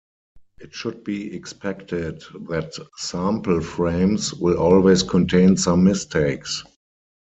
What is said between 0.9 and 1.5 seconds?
be